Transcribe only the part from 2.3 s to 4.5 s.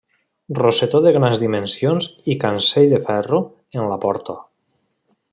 i cancell de ferro en la porta.